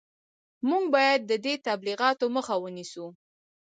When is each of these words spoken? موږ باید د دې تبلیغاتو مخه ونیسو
موږ 0.69 0.83
باید 0.95 1.21
د 1.25 1.33
دې 1.45 1.53
تبلیغاتو 1.67 2.25
مخه 2.35 2.55
ونیسو 2.63 3.05